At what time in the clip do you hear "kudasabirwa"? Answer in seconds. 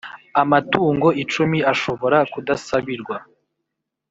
2.33-3.15